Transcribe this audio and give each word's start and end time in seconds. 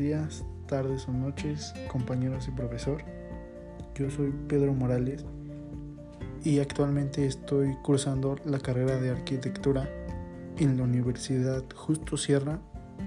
días, 0.00 0.44
tardes 0.66 1.06
o 1.08 1.12
noches, 1.12 1.74
compañeros 1.88 2.48
y 2.48 2.50
profesor. 2.52 3.02
Yo 3.94 4.10
soy 4.10 4.32
Pedro 4.48 4.72
Morales 4.72 5.26
y 6.42 6.58
actualmente 6.58 7.26
estoy 7.26 7.76
cursando 7.82 8.36
la 8.46 8.58
carrera 8.58 8.96
de 8.96 9.10
arquitectura 9.10 9.88
en 10.56 10.78
la 10.78 10.84
Universidad 10.84 11.62
Justo 11.74 12.16
Sierra 12.16 12.60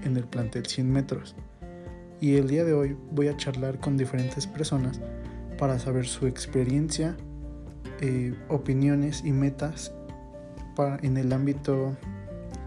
en 0.04 0.16
el 0.16 0.24
plantel 0.24 0.66
100 0.66 0.92
metros. 0.92 1.34
Y 2.20 2.36
el 2.36 2.46
día 2.46 2.64
de 2.64 2.74
hoy 2.74 2.96
voy 3.10 3.26
a 3.26 3.36
charlar 3.36 3.80
con 3.80 3.96
diferentes 3.96 4.46
personas 4.46 5.00
para 5.58 5.80
saber 5.80 6.06
su 6.06 6.28
experiencia, 6.28 7.16
eh, 8.00 8.34
opiniones 8.48 9.24
y 9.24 9.32
metas 9.32 9.92
para, 10.76 10.98
en 11.02 11.16
el 11.16 11.32
ámbito 11.32 11.96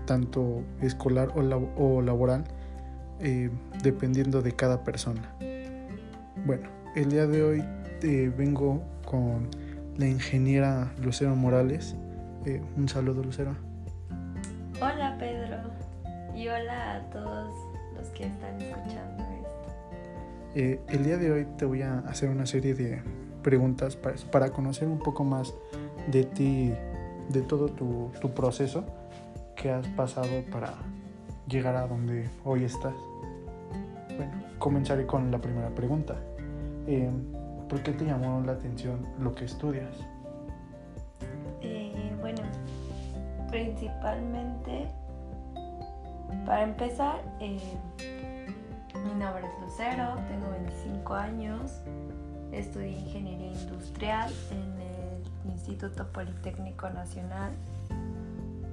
tanto 0.06 0.64
escolar 0.82 1.32
o, 1.36 2.02
laboral, 2.02 2.44
eh, 3.20 3.50
dependiendo 3.82 4.42
de 4.42 4.52
cada 4.54 4.84
persona. 4.84 5.22
Bueno, 6.46 6.70
el 6.96 7.10
día 7.10 7.26
de 7.26 7.44
hoy 7.44 7.64
eh, 8.04 8.32
vengo 8.36 8.84
con 9.06 9.50
la 9.98 10.08
ingeniera 10.08 10.92
Lucero 11.02 11.36
Morales. 11.36 11.96
Eh, 12.46 12.62
un 12.76 12.88
saludo, 12.88 13.24
Lucero. 13.24 13.56
Hola, 14.82 15.18
Pedro. 15.18 15.58
Y 16.36 16.48
hola 16.48 16.98
a 16.98 17.10
todos 17.10 17.52
los 17.96 18.08
que 18.10 18.26
están 18.26 18.62
escuchando 18.62 19.24
esto. 20.54 20.94
el 20.94 21.04
día 21.04 21.18
de 21.18 21.32
hoy 21.32 21.48
te 21.58 21.66
voy 21.66 21.82
a 21.82 22.00
hacer 22.00 22.30
una 22.30 22.46
serie 22.46 22.76
de 22.76 23.02
preguntas 23.42 23.96
para, 23.96 24.16
para 24.32 24.50
conocer 24.52 24.88
un 24.88 25.00
poco 25.00 25.24
más 25.24 25.56
de 26.12 26.24
ti, 26.24 26.72
de 27.30 27.42
todo 27.42 27.70
tu, 27.70 28.12
tu 28.22 28.32
proceso 28.36 28.86
que 29.56 29.72
has 29.72 29.88
pasado 29.88 30.44
para 30.52 30.76
llegar 31.48 31.76
a 31.76 31.88
donde 31.88 32.30
hoy 32.44 32.64
estás. 32.64 32.94
Bueno, 34.16 34.34
comenzaré 34.60 35.06
con 35.06 35.32
la 35.32 35.40
primera 35.40 35.70
pregunta. 35.70 36.16
Eh, 36.88 37.10
¿Por 37.70 37.84
qué 37.84 37.92
te 37.92 38.06
llamó 38.06 38.42
la 38.46 38.54
atención 38.54 39.06
lo 39.20 39.36
que 39.36 39.46
estudias? 39.46 39.94
Eh, 41.62 42.16
bueno, 42.20 42.42
principalmente, 43.50 44.88
para 46.46 46.64
empezar, 46.64 47.22
eh, 47.40 47.60
mi 49.04 49.20
nombre 49.20 49.44
es 49.46 49.62
Lucero, 49.62 50.16
tengo 50.30 50.50
25 50.52 51.14
años, 51.14 51.82
estudié 52.52 52.92
ingeniería 53.00 53.52
industrial 53.52 54.32
en 54.52 54.82
el 54.82 55.52
Instituto 55.52 56.08
Politécnico 56.12 56.90
Nacional 56.90 57.52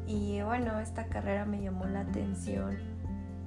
y 0.07 0.43
bueno, 0.43 0.79
esta 0.81 1.07
carrera 1.07 1.45
me 1.45 1.63
llamó 1.63 1.87
la 1.87 2.01
atención 2.01 2.77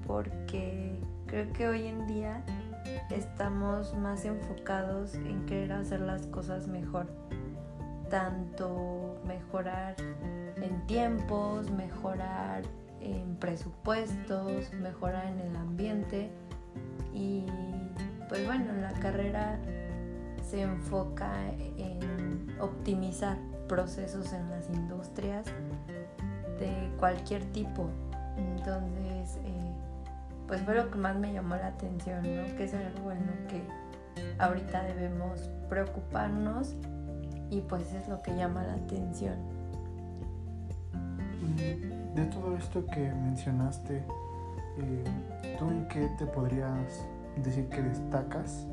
porque 0.06 1.00
creo 1.28 1.52
que 1.54 1.68
hoy 1.68 1.88
en 1.88 2.08
día 2.08 2.44
estamos 3.12 3.94
más 3.96 4.26
enfocados 4.26 5.16
en 5.16 5.46
querer 5.46 5.74
hacer 5.74 6.00
las 6.00 6.26
cosas 6.28 6.68
mejor. 6.68 7.08
Tanto 8.10 9.20
mejorar 9.26 9.96
en 10.56 10.88
tiempos, 10.88 11.70
mejorar 11.70 12.64
en 13.02 13.36
presupuestos, 13.36 14.74
mejorar 14.74 15.28
en 15.28 15.42
el 15.42 15.56
ambiente. 15.56 16.32
Y 17.14 17.46
pues 18.30 18.46
bueno, 18.46 18.74
la 18.74 18.94
carrera 18.94 19.60
se 20.42 20.62
enfoca 20.62 21.32
en 21.78 22.48
optimizar 22.60 23.38
procesos 23.68 24.32
en 24.32 24.50
las 24.50 24.70
industrias 24.70 25.46
de 26.60 26.92
cualquier 26.98 27.44
tipo. 27.52 27.90
Entonces, 28.38 29.40
eh, 29.44 29.72
pues 30.48 30.62
fue 30.62 30.76
lo 30.76 30.90
que 30.90 30.98
más 30.98 31.16
me 31.18 31.34
llamó 31.34 31.56
la 31.56 31.68
atención, 31.68 32.24
¿no? 32.24 32.56
Que 32.56 32.64
es 32.64 32.74
algo 32.74 33.12
en 33.12 33.26
lo 33.26 33.48
que 33.48 33.64
ahorita 34.40 34.84
debemos 34.84 35.50
preocuparnos 35.70 36.76
y 37.50 37.62
pues 37.62 37.94
es 37.94 38.08
lo 38.08 38.22
que 38.22 38.36
llama 38.36 38.64
la 38.64 38.74
atención. 38.74 39.36
De 42.16 42.26
todo 42.26 42.56
esto 42.56 42.86
que 42.86 43.00
mencionaste, 43.00 43.98
eh, 44.78 45.04
¿tú 45.58 45.70
en 45.70 45.88
qué 45.88 46.10
te 46.18 46.26
podrías 46.26 47.06
decir 47.44 47.68
que 47.70 47.82
destacas 47.82 48.68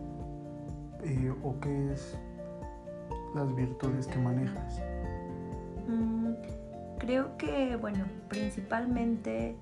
eh, 1.03 1.33
o 1.43 1.59
qué 1.61 1.93
es 1.93 2.17
las 3.34 3.55
virtudes 3.55 4.06
que 4.06 4.19
manejas? 4.19 4.81
Mm, 5.89 6.24
creo 7.04 7.37
que, 7.37 7.76
bueno, 7.76 8.04
principalmente 8.28 9.56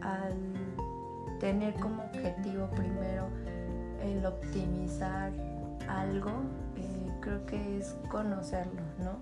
al 0.00 0.34
tener 1.38 1.74
como 1.74 2.02
objetivo 2.02 2.66
primero 2.70 3.28
el 4.02 4.26
optimizar 4.26 5.30
algo, 5.88 6.30
eh, 6.76 7.12
creo 7.20 7.46
que 7.46 7.78
es 7.78 7.96
conocerlo, 8.08 8.82
¿no? 8.98 9.18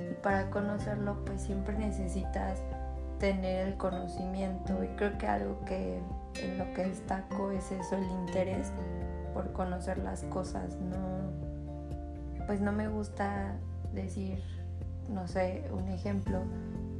Y 0.00 0.14
para 0.22 0.50
conocerlo 0.50 1.24
pues 1.24 1.42
siempre 1.42 1.78
necesitas 1.78 2.60
tener 3.20 3.68
el 3.68 3.76
conocimiento 3.76 4.82
y 4.82 4.88
creo 4.96 5.16
que 5.16 5.26
algo 5.28 5.64
que 5.66 6.00
en 6.42 6.58
lo 6.58 6.72
que 6.74 6.84
destaco 6.84 7.52
es 7.52 7.70
eso, 7.70 7.96
el 7.96 8.10
interés 8.10 8.72
por 9.34 9.52
conocer 9.52 9.98
las 9.98 10.24
cosas, 10.24 10.76
no, 10.76 12.46
pues 12.46 12.60
no 12.60 12.72
me 12.72 12.88
gusta 12.88 13.54
decir, 13.92 14.42
no 15.08 15.28
sé, 15.28 15.64
un 15.72 15.88
ejemplo, 15.88 16.42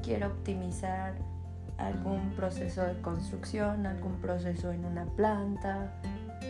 quiero 0.03 0.29
optimizar 0.29 1.15
algún 1.79 2.31
proceso 2.31 2.83
de 2.83 3.01
construcción, 3.01 3.87
algún 3.87 4.21
proceso 4.21 4.71
en 4.71 4.85
una 4.85 5.07
planta, 5.07 5.93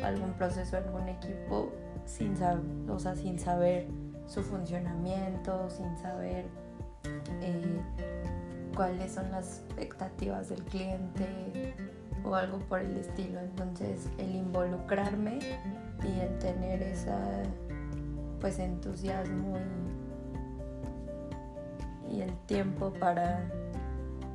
algún 0.03 0.33
proceso 0.33 0.77
en 0.77 0.85
algún 0.85 1.09
equipo 1.09 1.73
sin, 2.05 2.37
saber, 2.37 2.63
o 2.89 2.99
sea, 2.99 3.15
sin 3.15 3.39
saber 3.39 3.87
su 4.27 4.43
funcionamiento, 4.43 5.71
sin 5.71 5.97
saber 5.99 6.47
eh, 7.43 7.81
cuáles 8.75 9.13
son 9.13 9.31
las 9.31 9.61
expectativas 9.61 10.49
del 10.49 10.63
cliente 10.65 11.75
o 12.25 12.35
algo 12.35 12.59
por 12.61 12.81
el 12.81 12.97
estilo. 12.97 13.41
Entonces 13.41 14.09
el 14.19 14.35
involucrarme 14.35 15.39
y 16.03 16.21
el 16.21 16.39
tener 16.39 16.83
esa 16.83 17.19
pues 18.41 18.59
entusiasmo 18.59 19.59
y 19.59 19.80
el 22.21 22.33
tiempo 22.47 22.93
para 22.99 23.45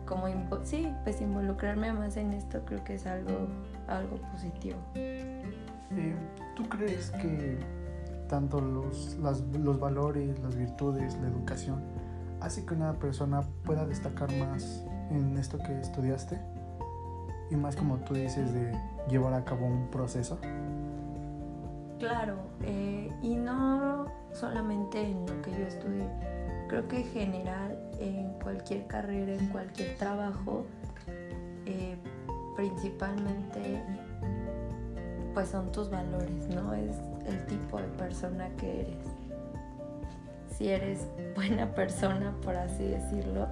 como 0.05 0.27
sí, 0.63 0.93
pues 1.03 1.21
involucrarme 1.21 1.91
más 1.91 2.15
en 2.17 2.33
esto 2.33 2.61
creo 2.65 2.83
que 2.83 2.95
es 2.95 3.05
algo, 3.07 3.47
algo 3.87 4.17
positivo. 4.31 4.77
Eh, 4.95 6.15
¿Tú 6.55 6.63
crees 6.69 7.11
que 7.11 7.57
tanto 8.29 8.61
los, 8.61 9.17
los 9.17 9.79
valores, 9.79 10.39
las 10.39 10.55
virtudes, 10.55 11.17
la 11.21 11.27
educación, 11.27 11.81
hace 12.41 12.65
que 12.65 12.73
una 12.73 12.93
persona 12.93 13.41
pueda 13.63 13.85
destacar 13.85 14.31
más 14.37 14.85
en 15.09 15.37
esto 15.37 15.57
que 15.57 15.79
estudiaste? 15.79 16.39
Y 17.49 17.55
más 17.55 17.75
como 17.75 17.97
tú 17.97 18.13
dices 18.13 18.53
de 18.53 18.73
llevar 19.09 19.33
a 19.33 19.43
cabo 19.43 19.65
un 19.65 19.89
proceso. 19.89 20.39
Claro, 21.99 22.35
eh, 22.63 23.11
y 23.21 23.35
no 23.35 24.05
solamente 24.33 25.01
en 25.01 25.25
lo 25.25 25.41
que 25.41 25.51
yo 25.51 25.65
estudié 25.65 26.34
Creo 26.67 26.87
que 26.87 27.01
en 27.01 27.07
general 27.07 27.77
en 27.99 28.33
cualquier 28.41 28.87
carrera, 28.87 29.33
en 29.33 29.47
cualquier 29.49 29.95
trabajo, 29.97 30.65
eh, 31.65 31.95
principalmente 32.55 33.83
pues 35.33 35.49
son 35.49 35.71
tus 35.71 35.89
valores, 35.89 36.47
¿no? 36.47 36.73
Es 36.73 36.95
el 37.27 37.45
tipo 37.45 37.77
de 37.77 37.87
persona 37.89 38.49
que 38.57 38.81
eres. 38.81 39.05
Si 40.57 40.69
eres 40.69 41.07
buena 41.35 41.75
persona, 41.75 42.33
por 42.41 42.55
así 42.55 42.85
decirlo, 42.85 43.47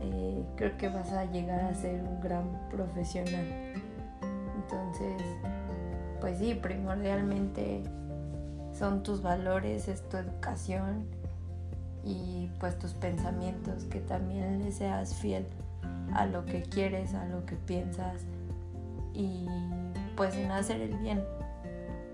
eh, 0.00 0.44
creo 0.56 0.76
que 0.76 0.88
vas 0.90 1.10
a 1.12 1.24
llegar 1.24 1.60
a 1.60 1.74
ser 1.74 2.02
un 2.02 2.20
gran 2.20 2.68
profesional. 2.68 3.72
Entonces, 4.62 5.22
pues 6.20 6.38
sí, 6.38 6.54
primordialmente 6.54 7.82
son 8.72 9.02
tus 9.02 9.22
valores, 9.22 9.88
es 9.88 10.06
tu 10.08 10.18
educación 10.18 11.06
y 12.08 12.50
pues 12.58 12.78
tus 12.78 12.94
pensamientos, 12.94 13.84
que 13.84 14.00
también 14.00 14.64
le 14.64 14.72
seas 14.72 15.14
fiel 15.14 15.46
a 16.14 16.24
lo 16.24 16.46
que 16.46 16.62
quieres, 16.62 17.14
a 17.14 17.26
lo 17.26 17.44
que 17.44 17.54
piensas 17.54 18.22
y 19.12 19.46
pues 20.16 20.34
en 20.34 20.50
hacer 20.50 20.80
el 20.80 20.94
bien, 20.96 21.22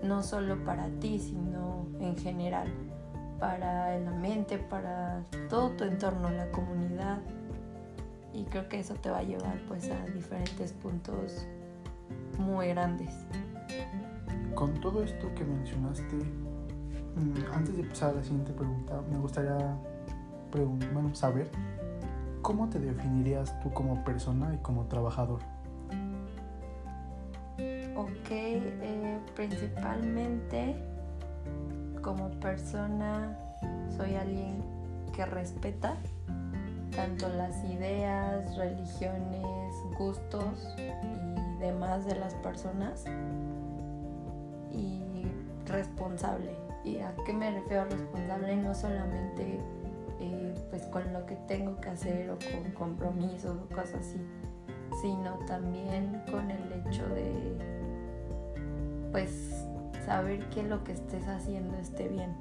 no 0.03 0.21
solo 0.21 0.61
para 0.65 0.87
ti, 0.99 1.17
sino 1.19 1.87
en 2.01 2.17
general, 2.17 2.67
para 3.39 3.95
el 3.95 4.05
ambiente, 4.07 4.57
para 4.57 5.23
todo 5.49 5.69
tu 5.71 5.85
entorno, 5.85 6.29
la 6.29 6.51
comunidad 6.51 7.19
y 8.33 8.43
creo 8.43 8.67
que 8.67 8.79
eso 8.79 8.95
te 8.95 9.09
va 9.09 9.19
a 9.19 9.23
llevar 9.23 9.57
pues 9.67 9.89
a 9.89 10.05
diferentes 10.07 10.73
puntos 10.73 11.47
muy 12.37 12.67
grandes. 12.67 13.13
Con 14.55 14.73
todo 14.81 15.03
esto 15.03 15.33
que 15.35 15.45
mencionaste, 15.45 16.17
antes 17.53 17.77
de 17.77 17.83
pasar 17.83 18.11
a 18.11 18.13
la 18.13 18.23
siguiente 18.23 18.51
pregunta, 18.53 19.01
me 19.09 19.17
gustaría 19.17 19.57
saber 21.13 21.49
cómo 22.41 22.69
te 22.69 22.79
definirías 22.79 23.59
tú 23.61 23.71
como 23.71 24.03
persona 24.03 24.53
y 24.53 24.57
como 24.57 24.85
trabajador. 24.85 25.41
Ok, 27.95 28.29
eh, 28.29 29.19
principalmente 29.35 30.75
como 32.01 32.29
persona 32.39 33.37
soy 33.97 34.15
alguien 34.15 34.61
que 35.15 35.25
respeta 35.25 35.95
tanto 36.95 37.27
las 37.29 37.63
ideas, 37.65 38.55
religiones, 38.57 39.45
gustos 39.97 40.67
y 40.77 41.59
demás 41.59 42.05
de 42.05 42.15
las 42.15 42.33
personas 42.35 43.05
y 44.71 45.01
responsable. 45.67 46.64
¿Y 46.85 46.99
a 46.99 47.15
qué 47.25 47.33
me 47.33 47.51
refiero 47.51 47.85
responsable? 47.85 48.55
No 48.57 48.75
solamente 48.75 49.59
eh, 50.19 50.53
pues 50.69 50.83
con 50.83 51.11
lo 51.11 51.25
que 51.25 51.35
tengo 51.47 51.79
que 51.81 51.89
hacer 51.89 52.29
o 52.29 52.37
con 52.37 52.71
compromisos 52.73 53.57
o 53.57 53.75
cosas 53.75 53.95
así, 53.95 54.21
sino 55.01 55.33
también 55.47 56.21
con 56.31 56.51
el 56.51 56.71
hecho 56.73 57.05
de 57.09 57.57
pues 59.11 59.65
saber 60.05 60.47
que 60.49 60.61
lo 60.63 60.83
que 60.83 60.91
estés 60.91 61.27
haciendo 61.27 61.75
esté 61.77 62.07
bien. 62.07 62.35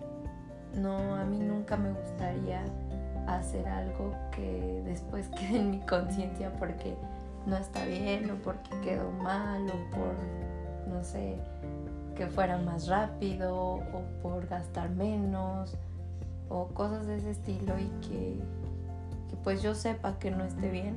No, 0.76 1.14
a 1.14 1.24
mí 1.24 1.38
nunca 1.38 1.76
me 1.76 1.92
gustaría 1.92 2.64
hacer 3.26 3.66
algo 3.66 4.12
que 4.30 4.82
después 4.84 5.28
quede 5.38 5.58
en 5.58 5.70
mi 5.70 5.80
conciencia 5.80 6.52
porque 6.58 6.94
no 7.46 7.56
está 7.56 7.84
bien 7.86 8.30
o 8.30 8.34
porque 8.36 8.70
quedó 8.82 9.10
mal 9.10 9.66
o 9.68 9.96
por, 9.96 10.14
no 10.92 11.02
sé, 11.02 11.38
que 12.14 12.26
fuera 12.26 12.58
más 12.58 12.88
rápido 12.88 13.54
o 13.54 14.02
por 14.22 14.46
gastar 14.46 14.90
menos 14.90 15.76
o 16.48 16.68
cosas 16.68 17.06
de 17.06 17.16
ese 17.16 17.30
estilo 17.30 17.78
y 17.78 17.88
que, 18.06 18.38
que 19.28 19.36
pues 19.42 19.62
yo 19.62 19.74
sepa 19.74 20.18
que 20.18 20.30
no 20.30 20.44
esté 20.44 20.70
bien. 20.70 20.94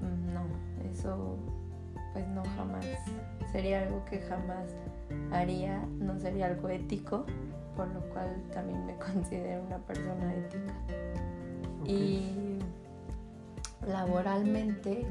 Mm, 0.00 0.34
no, 0.34 0.42
eso 0.90 1.36
pues 2.12 2.26
no 2.28 2.42
jamás. 2.56 2.86
Sería 3.50 3.82
algo 3.82 4.04
que 4.04 4.20
jamás 4.20 4.70
haría, 5.32 5.84
no 5.98 6.18
sería 6.18 6.46
algo 6.46 6.68
ético, 6.68 7.24
por 7.76 7.88
lo 7.88 8.00
cual 8.10 8.42
también 8.52 8.86
me 8.86 8.96
considero 9.12 9.62
una 9.64 9.78
persona 9.78 10.34
ética. 10.34 10.74
Y 11.84 12.58
laboralmente, 13.86 15.06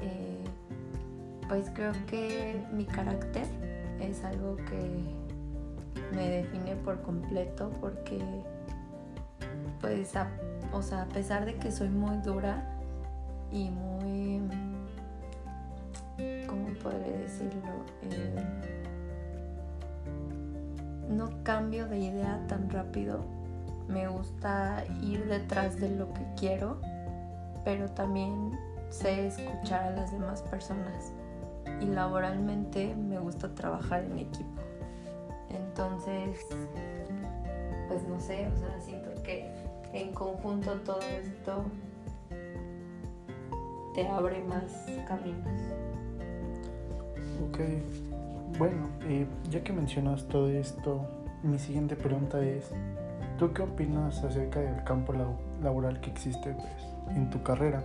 eh, 0.00 0.44
pues 1.48 1.70
creo 1.74 1.92
que 2.06 2.64
mi 2.72 2.84
carácter 2.84 3.46
es 4.02 4.24
algo 4.24 4.56
que 4.56 5.04
me 6.14 6.28
define 6.28 6.76
por 6.76 7.00
completo 7.02 7.70
porque 7.80 8.18
pues 9.80 10.14
a, 10.16 10.28
o 10.72 10.82
sea, 10.82 11.02
a 11.02 11.06
pesar 11.06 11.44
de 11.44 11.54
que 11.54 11.70
soy 11.70 11.88
muy 11.88 12.16
dura 12.18 12.64
y 13.50 13.70
muy 13.70 14.40
¿cómo 16.46 16.68
podré 16.82 17.18
decirlo? 17.18 17.84
Eh, 18.02 18.44
no 21.08 21.42
cambio 21.42 21.86
de 21.88 21.98
idea 21.98 22.40
tan 22.48 22.70
rápido. 22.70 23.24
Me 23.88 24.08
gusta 24.08 24.84
ir 25.02 25.26
detrás 25.26 25.78
de 25.78 25.90
lo 25.90 26.12
que 26.14 26.26
quiero, 26.38 26.80
pero 27.64 27.90
también 27.90 28.52
sé 28.88 29.26
escuchar 29.26 29.84
a 29.84 29.90
las 29.90 30.12
demás 30.12 30.42
personas 30.42 31.12
y 31.82 31.86
laboralmente 31.86 32.94
me 32.94 33.18
gusta 33.18 33.54
trabajar 33.54 34.04
en 34.04 34.18
equipo. 34.18 34.62
Entonces, 35.50 36.46
pues 37.88 38.06
no 38.08 38.20
sé, 38.20 38.48
o 38.48 38.56
sea, 38.56 38.80
siento 38.80 39.10
que 39.22 39.50
en 39.92 40.12
conjunto 40.12 40.74
todo 40.80 41.00
esto 41.00 41.64
te 43.94 44.06
abre 44.08 44.42
más 44.44 44.64
caminos. 45.06 45.60
Ok, 47.48 47.58
bueno, 48.58 48.88
ya 49.50 49.62
que 49.62 49.72
mencionas 49.72 50.26
todo 50.28 50.48
esto, 50.48 51.04
mi 51.42 51.58
siguiente 51.58 51.96
pregunta 51.96 52.40
es, 52.42 52.70
¿tú 53.38 53.52
qué 53.52 53.62
opinas 53.62 54.22
acerca 54.22 54.60
del 54.60 54.84
campo 54.84 55.12
laboral 55.60 56.00
que 56.00 56.10
existe 56.10 56.54
pues, 56.54 57.16
en 57.16 57.28
tu 57.30 57.42
carrera? 57.42 57.82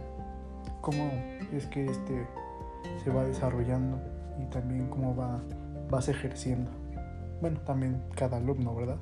¿Cómo 0.82 1.10
es 1.52 1.66
que 1.66 1.86
este 1.86 2.28
se 3.04 3.10
va 3.10 3.24
desarrollando 3.24 4.00
y 4.42 4.46
también 4.46 4.88
cómo 4.90 5.16
va, 5.16 5.42
vas 5.90 6.10
ejerciendo. 6.10 6.70
Bueno, 7.42 7.60
también 7.62 8.02
cada 8.16 8.38
alumno, 8.38 8.76
¿verdad? 8.76 8.98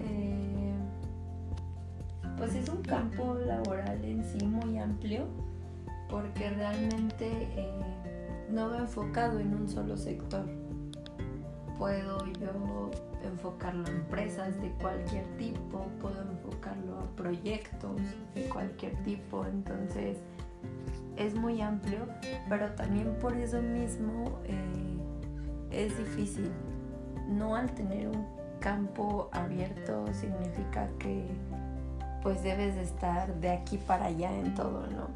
Eh, 0.00 0.74
pues 2.36 2.54
es 2.54 2.68
un 2.68 2.82
campo 2.82 3.34
laboral 3.34 4.04
en 4.04 4.24
sí 4.24 4.44
muy 4.46 4.78
amplio 4.78 5.26
porque 6.10 6.50
realmente 6.50 7.26
eh, 7.56 7.70
no 8.50 8.70
va 8.70 8.78
enfocado 8.78 9.38
en 9.38 9.54
un 9.54 9.68
solo 9.68 9.96
sector. 9.96 10.44
Puedo 11.78 12.24
yo 12.26 12.90
enfocarlo 13.24 13.86
a 13.86 13.90
empresas 13.90 14.60
de 14.60 14.70
cualquier 14.72 15.24
tipo, 15.38 15.86
puedo 16.00 16.20
enfocarlo 16.20 16.98
a 16.98 17.16
proyectos 17.16 18.00
de 18.34 18.42
cualquier 18.48 18.94
tipo, 19.04 19.44
entonces 19.46 20.18
es 21.22 21.34
muy 21.34 21.60
amplio, 21.60 22.06
pero 22.48 22.72
también 22.72 23.14
por 23.20 23.36
eso 23.36 23.60
mismo 23.62 24.38
eh, 24.44 24.98
es 25.70 25.96
difícil. 25.96 26.50
No 27.28 27.56
al 27.56 27.72
tener 27.72 28.08
un 28.08 28.26
campo 28.60 29.28
abierto 29.32 30.06
significa 30.12 30.88
que 30.98 31.26
pues 32.22 32.42
debes 32.42 32.76
de 32.76 32.82
estar 32.82 33.34
de 33.40 33.50
aquí 33.50 33.78
para 33.78 34.06
allá 34.06 34.32
en 34.32 34.54
todo, 34.54 34.86
¿no? 34.88 35.08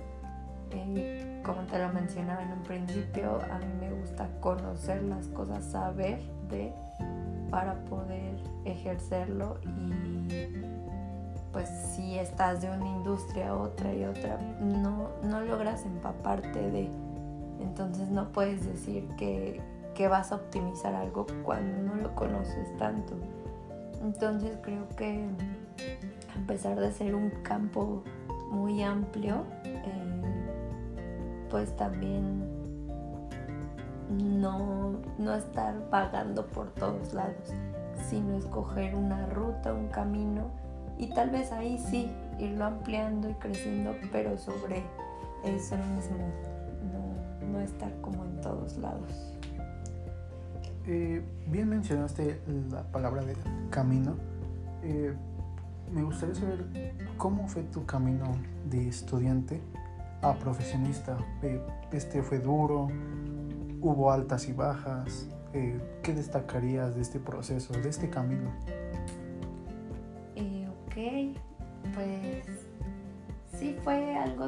Eh, 0.73 1.41
como 1.44 1.62
te 1.62 1.79
lo 1.79 1.93
mencionaba 1.93 2.43
en 2.43 2.52
un 2.52 2.62
principio, 2.62 3.41
a 3.50 3.59
mí 3.59 3.67
me 3.81 3.93
gusta 3.93 4.29
conocer 4.41 5.02
las 5.05 5.29
cosas, 5.29 5.64
saber 5.64 6.19
de 6.49 6.73
para 7.50 7.76
poder 7.85 8.37
ejercerlo 8.64 9.59
y 9.62 10.65
pues 11.56 11.70
si 11.70 12.19
estás 12.19 12.61
de 12.61 12.69
una 12.69 12.87
industria 12.87 13.49
a 13.49 13.56
otra 13.56 13.91
y 13.91 14.05
otra, 14.05 14.37
no, 14.61 15.08
no 15.23 15.41
logras 15.41 15.87
empaparte 15.87 16.70
de... 16.70 16.91
Entonces 17.61 18.11
no 18.11 18.31
puedes 18.31 18.67
decir 18.67 19.08
que, 19.17 19.62
que 19.94 20.06
vas 20.06 20.32
a 20.32 20.35
optimizar 20.35 20.94
algo 20.94 21.25
cuando 21.44 21.94
no 21.94 21.94
lo 21.94 22.14
conoces 22.14 22.76
tanto. 22.76 23.14
Entonces 24.03 24.58
creo 24.61 24.87
que 24.99 25.25
a 26.38 26.47
pesar 26.47 26.79
de 26.79 26.93
ser 26.93 27.14
un 27.14 27.31
campo 27.43 28.02
muy 28.50 28.82
amplio, 28.82 29.44
eh, 29.64 30.23
pues 31.49 31.75
también 31.75 32.45
no, 34.11 34.92
no 35.16 35.35
estar 35.35 35.88
vagando 35.88 36.47
por 36.49 36.69
todos 36.73 37.14
lados, 37.14 37.54
sino 38.11 38.37
escoger 38.37 38.95
una 38.95 39.25
ruta, 39.25 39.73
un 39.73 39.88
camino 39.88 40.65
y 40.99 41.09
tal 41.09 41.31
vez 41.31 41.53
ahí 41.53 41.79
sí 41.79 42.11
irlo 42.38 42.65
ampliando 42.65 43.31
y 43.31 43.35
creciendo, 43.35 43.95
pero 44.12 44.37
sobre 44.38 44.83
eso 45.45 45.76
mismo, 45.76 46.17
no, 47.53 47.61
estar 47.61 47.93
como 48.00 48.25
en 48.25 48.41
todos 48.41 48.76
lados. 48.79 49.33
Eh, 50.87 51.23
bien 51.49 51.69
mencionaste 51.69 52.41
la 52.71 52.83
palabra 52.85 53.25
de 53.25 53.35
camino. 53.71 54.17
Eh, 54.83 55.15
me 55.93 56.03
gustaría 56.03 56.35
saber 56.35 56.95
cómo 57.17 57.49
fue 57.49 57.62
tu 57.62 57.85
camino 57.87 58.37
de 58.69 58.88
estudiante 58.88 59.61
a 60.23 60.35
profesionista. 60.35 61.17
Eh, 61.43 61.61
este 61.93 62.23
fue 62.23 62.38
duro, 62.38 62.88
hubo 63.81 64.12
altas 64.12 64.49
y 64.49 64.53
bajas. 64.53 65.29
¿Qué 66.03 66.12
destacarías 66.12 66.97
de 66.97 67.00
este 67.00 67.19
proceso, 67.19 67.73
de 67.73 67.88
este 67.88 68.11
camino? 68.11 68.50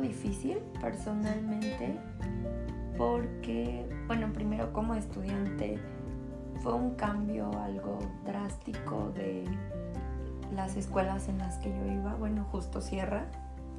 Difícil 0.01 0.59
personalmente 0.81 1.99
porque, 2.97 3.89
bueno, 4.07 4.33
primero 4.33 4.73
como 4.73 4.95
estudiante 4.95 5.79
fue 6.63 6.75
un 6.75 6.95
cambio 6.97 7.51
algo 7.61 7.99
drástico 8.25 9.13
de 9.15 9.45
las 10.55 10.77
escuelas 10.77 11.29
en 11.29 11.39
las 11.39 11.59
que 11.59 11.71
yo 11.71 11.93
iba, 11.93 12.15
bueno, 12.17 12.45
Justo 12.51 12.81
Sierra, 12.81 13.27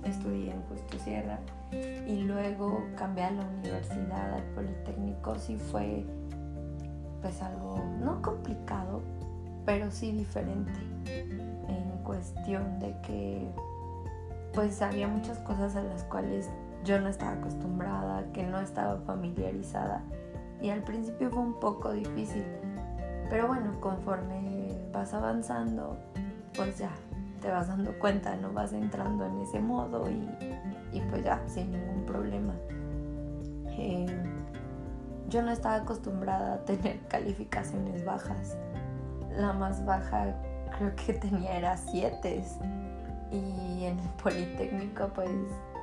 estudié 0.05 0.51
en 0.51 0.61
Justo 0.63 0.97
Sierra 0.99 1.39
y 1.71 2.21
luego 2.21 2.85
cambié 2.95 3.25
a 3.25 3.31
la 3.31 3.45
universidad, 3.45 4.33
al 4.35 4.43
Politécnico, 4.55 5.35
sí 5.35 5.57
fue 5.57 6.05
pues 7.21 7.41
algo 7.41 7.83
no 7.99 8.21
complicado, 8.21 9.01
pero 9.65 9.91
sí 9.91 10.13
diferente 10.13 10.79
cuestión 12.09 12.79
de 12.79 12.95
que 13.03 13.47
pues 14.53 14.81
había 14.81 15.07
muchas 15.07 15.39
cosas 15.39 15.75
a 15.75 15.83
las 15.83 16.03
cuales 16.05 16.49
yo 16.83 16.99
no 16.99 17.09
estaba 17.09 17.33
acostumbrada, 17.33 18.23
que 18.33 18.43
no 18.43 18.59
estaba 18.59 18.99
familiarizada 19.01 20.03
y 20.61 20.69
al 20.69 20.83
principio 20.83 21.29
fue 21.29 21.41
un 21.41 21.59
poco 21.59 21.91
difícil. 21.91 22.43
Pero 23.29 23.47
bueno, 23.47 23.79
conforme 23.79 24.77
vas 24.91 25.13
avanzando, 25.13 25.97
pues 26.55 26.79
ya 26.79 26.89
te 27.41 27.49
vas 27.49 27.67
dando 27.67 27.97
cuenta, 27.99 28.35
no 28.35 28.51
vas 28.51 28.73
entrando 28.73 29.25
en 29.25 29.39
ese 29.39 29.59
modo 29.59 30.09
y, 30.09 31.01
pues 31.09 31.23
ya, 31.23 31.41
sin 31.47 31.71
ningún 31.71 32.05
problema. 32.05 32.53
Eh, 33.77 34.07
yo 35.29 35.41
no 35.41 35.51
estaba 35.51 35.75
acostumbrada 35.75 36.55
a 36.55 36.65
tener 36.65 36.99
calificaciones 37.07 38.03
bajas. 38.03 38.57
La 39.37 39.53
más 39.53 39.85
baja 39.85 40.35
creo 40.77 40.95
que 40.95 41.13
tenía 41.13 41.57
era 41.57 41.77
7 41.77 42.43
y 43.31 43.85
en 43.85 43.99
el 43.99 44.09
Politécnico 44.21 45.09
pues 45.13 45.29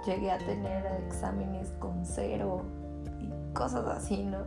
llegué 0.04 0.30
a 0.30 0.38
tener 0.38 0.86
exámenes 1.06 1.72
con 1.78 2.04
cero 2.04 2.62
y 3.20 3.54
cosas 3.54 3.86
así, 3.86 4.24
¿no? 4.24 4.38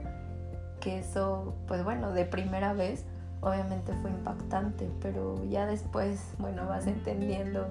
Que 0.79 0.99
eso, 0.99 1.55
pues 1.67 1.83
bueno, 1.83 2.11
de 2.11 2.25
primera 2.25 2.73
vez 2.73 3.05
obviamente 3.41 3.93
fue 4.01 4.09
impactante, 4.09 4.89
pero 5.01 5.43
ya 5.45 5.65
después, 5.65 6.33
bueno, 6.39 6.65
vas 6.67 6.87
entendiendo 6.87 7.67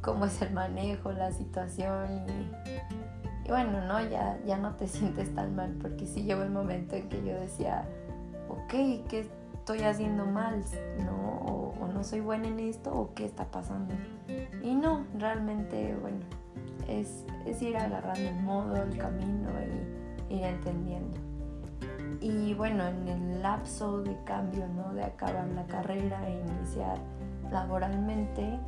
cómo 0.00 0.24
es 0.24 0.40
el 0.42 0.52
manejo, 0.52 1.12
la 1.12 1.32
situación 1.32 2.24
y, 2.26 3.48
y 3.48 3.50
bueno, 3.50 3.84
¿no? 3.86 4.00
Ya, 4.08 4.38
ya 4.46 4.56
no 4.58 4.74
te 4.74 4.88
sientes 4.88 5.34
tan 5.34 5.54
mal, 5.54 5.76
porque 5.80 6.06
sí 6.06 6.24
llegó 6.24 6.42
el 6.42 6.50
momento 6.50 6.96
en 6.96 7.08
que 7.08 7.24
yo 7.24 7.38
decía, 7.38 7.84
ok, 8.48 8.70
¿qué 9.08 9.28
estoy 9.72 9.86
haciendo 9.86 10.24
mal? 10.24 10.64
¿No? 11.04 11.42
O, 11.44 11.74
o 11.78 11.88
no 11.88 12.02
soy 12.02 12.20
buena 12.20 12.48
en 12.48 12.58
esto, 12.58 12.90
o 12.90 13.12
qué 13.14 13.26
está 13.26 13.44
pasando. 13.44 13.94
Y 14.62 14.74
no, 14.74 15.04
realmente, 15.18 15.94
bueno, 16.00 16.20
es, 16.88 17.26
es 17.44 17.60
ir 17.60 17.76
agarrando 17.76 18.30
el 18.30 18.42
modo, 18.42 18.76
el 18.82 18.96
camino 18.96 19.50
y 20.30 20.36
ir 20.36 20.44
entendiendo. 20.44 21.20
Y 22.22 22.54
bueno, 22.54 22.86
en 22.86 23.08
el 23.08 23.42
lapso 23.42 24.00
de 24.00 24.16
cambio, 24.24 24.66
¿no? 24.68 24.94
De 24.94 25.04
acabar 25.04 25.46
la 25.48 25.66
carrera 25.66 26.26
e 26.26 26.40
iniciar 26.40 26.96
laboralmente, 27.52 28.58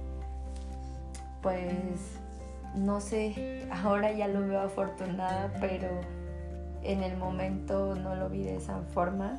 pues 1.40 2.19
no 2.76 3.00
sé, 3.00 3.66
ahora 3.85 4.12
ya 4.12 4.28
lo 4.28 4.47
veo 4.47 4.61
afortunada, 4.61 5.50
pero 5.61 5.88
en 6.83 7.02
el 7.02 7.16
momento 7.16 7.95
no 7.95 8.16
lo 8.16 8.28
vi 8.28 8.42
de 8.42 8.57
esa 8.57 8.83
forma, 8.92 9.38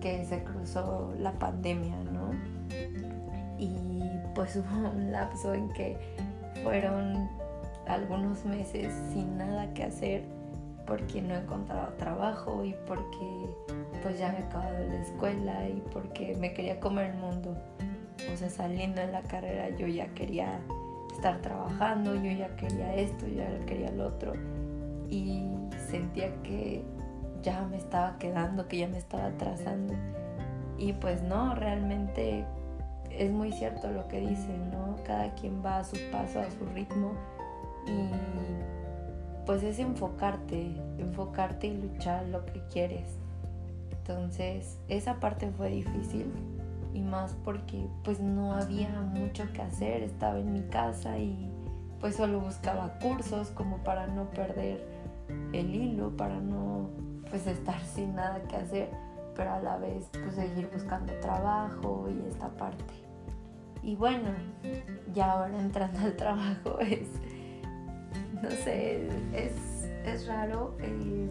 que 0.00 0.24
se 0.24 0.42
cruzó 0.42 1.12
la 1.18 1.32
pandemia, 1.32 1.96
¿no? 2.12 2.30
Y 3.58 3.70
pues 4.34 4.56
hubo 4.56 4.90
un 4.90 5.12
lapso 5.12 5.54
en 5.54 5.68
que 5.72 5.96
fueron 6.62 7.28
algunos 7.86 8.44
meses 8.44 8.92
sin 9.12 9.38
nada 9.38 9.72
que 9.74 9.84
hacer 9.84 10.22
porque 10.86 11.22
no 11.22 11.34
encontraba 11.34 11.94
trabajo 11.98 12.64
y 12.64 12.74
porque 12.86 13.46
pues 14.02 14.18
ya 14.18 14.32
me 14.32 14.38
acabado 14.38 14.78
la 14.88 15.00
escuela 15.02 15.68
y 15.68 15.82
porque 15.92 16.36
me 16.36 16.52
quería 16.52 16.80
comer 16.80 17.10
el 17.10 17.16
mundo. 17.16 17.56
O 18.32 18.36
sea, 18.36 18.50
saliendo 18.50 19.00
de 19.00 19.08
la 19.08 19.22
carrera 19.22 19.70
yo 19.70 19.86
ya 19.86 20.06
quería 20.14 20.60
estar 21.12 21.40
trabajando, 21.42 22.14
yo 22.14 22.30
ya 22.32 22.54
quería 22.56 22.94
esto, 22.94 23.26
yo 23.26 23.36
ya 23.36 23.66
quería 23.66 23.90
lo 23.90 24.06
otro 24.08 24.32
y 25.08 25.44
sentía 25.90 26.32
que 26.42 26.82
ya 27.42 27.66
me 27.70 27.76
estaba 27.76 28.18
quedando, 28.18 28.68
que 28.68 28.78
ya 28.78 28.88
me 28.88 28.98
estaba 28.98 29.26
atrasando. 29.26 29.94
Y 30.78 30.92
pues 30.94 31.22
no, 31.22 31.54
realmente 31.54 32.44
es 33.10 33.30
muy 33.30 33.52
cierto 33.52 33.90
lo 33.90 34.08
que 34.08 34.20
dicen, 34.20 34.70
¿no? 34.70 34.96
Cada 35.04 35.34
quien 35.34 35.64
va 35.64 35.78
a 35.78 35.84
su 35.84 35.96
paso, 36.10 36.40
a 36.40 36.50
su 36.50 36.64
ritmo 36.74 37.12
y 37.86 39.44
pues 39.46 39.62
es 39.62 39.78
enfocarte, 39.78 40.76
enfocarte 40.98 41.66
y 41.66 41.76
luchar 41.76 42.26
lo 42.26 42.46
que 42.46 42.62
quieres. 42.72 43.18
Entonces, 43.90 44.78
esa 44.88 45.20
parte 45.20 45.50
fue 45.50 45.70
difícil 45.70 46.32
y 46.94 47.00
más 47.00 47.36
porque 47.44 47.86
pues 48.04 48.20
no 48.20 48.54
había 48.54 48.88
mucho 49.00 49.44
que 49.52 49.62
hacer, 49.62 50.02
estaba 50.02 50.38
en 50.38 50.52
mi 50.52 50.62
casa 50.62 51.18
y 51.18 51.50
pues 52.00 52.16
solo 52.16 52.40
buscaba 52.40 52.98
cursos 53.00 53.48
como 53.48 53.78
para 53.78 54.06
no 54.06 54.30
perder 54.30 54.84
el 55.52 55.74
hilo, 55.74 56.16
para 56.16 56.40
no 56.40 56.88
pues 57.30 57.46
estar 57.46 57.80
sin 57.82 58.14
nada 58.14 58.42
que 58.42 58.56
hacer, 58.56 58.90
pero 59.34 59.52
a 59.52 59.60
la 59.60 59.78
vez 59.78 60.08
pues 60.12 60.34
seguir 60.34 60.68
buscando 60.72 61.12
trabajo 61.20 62.08
y 62.10 62.28
esta 62.28 62.48
parte. 62.48 62.84
Y 63.82 63.96
bueno, 63.96 64.30
ya 65.14 65.32
ahora 65.32 65.58
entrando 65.58 66.00
al 66.00 66.14
trabajo 66.16 66.78
es 66.80 67.08
no 68.42 68.50
sé, 68.50 69.08
es, 69.34 70.26
raro. 70.26 70.74
Eh, 70.80 71.28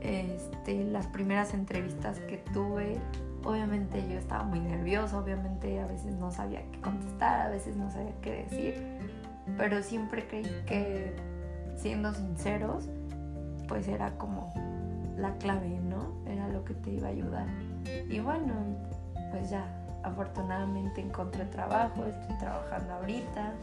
este, 0.00 0.84
las 0.84 1.06
primeras 1.06 1.54
entrevistas 1.54 2.18
que 2.20 2.38
tuve, 2.52 2.98
obviamente 3.44 4.02
yo 4.08 4.18
estaba 4.18 4.42
muy 4.42 4.60
nerviosa, 4.60 5.18
obviamente 5.18 5.80
a 5.80 5.86
veces 5.86 6.14
no 6.16 6.30
sabía 6.30 6.62
qué 6.72 6.80
contestar, 6.80 7.46
a 7.46 7.48
veces 7.50 7.76
no 7.76 7.90
sabía 7.90 8.12
qué 8.20 8.44
decir, 8.48 8.74
pero 9.56 9.82
siempre 9.82 10.26
creí 10.26 10.64
que 10.66 11.14
siendo 11.76 12.12
sinceros, 12.12 12.88
pues 13.72 13.88
era 13.88 14.10
como 14.18 14.52
la 15.16 15.34
clave, 15.38 15.80
¿no? 15.80 16.12
Era 16.30 16.46
lo 16.48 16.62
que 16.62 16.74
te 16.74 16.90
iba 16.90 17.08
a 17.08 17.10
ayudar. 17.10 17.46
Y 18.06 18.20
bueno, 18.20 18.52
pues 19.30 19.48
ya, 19.48 19.64
afortunadamente 20.02 21.00
encontré 21.00 21.46
trabajo, 21.46 22.04
estoy 22.04 22.36
trabajando 22.36 22.92
ahorita, 22.92 23.54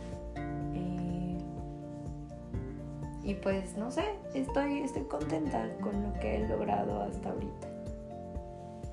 y 3.24 3.36
pues 3.36 3.78
no 3.78 3.92
sé, 3.92 4.04
estoy, 4.34 4.80
estoy 4.80 5.04
contenta 5.04 5.70
con 5.80 6.02
lo 6.02 6.12
que 6.14 6.38
he 6.38 6.48
logrado 6.48 7.04
hasta 7.04 7.30
ahorita. 7.30 7.68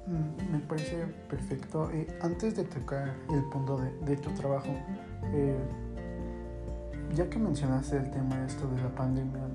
Mm, 0.09 0.53
me 0.53 0.59
parece 0.59 1.07
perfecto. 1.31 1.91
Eh, 1.93 2.07
antes 2.21 2.57
de 2.57 2.65
tocar 2.65 3.15
el 3.31 3.43
punto 3.45 3.79
de, 3.79 4.17
tu 4.19 4.29
trabajo, 4.33 4.69
eh, 5.33 5.57
ya 7.15 7.31
que 7.31 7.39
mencionaste 7.39 7.97
el 7.97 8.11
tema 8.11 8.45
esto 8.45 8.69
de 8.69 8.83
la 8.83 8.91
pandemia, 8.91 9.46